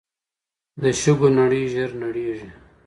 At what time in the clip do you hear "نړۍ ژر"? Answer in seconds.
1.39-1.89